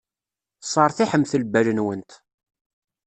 Sseṛtiḥemt 0.61 1.37
lbal-nwent. 1.41 2.11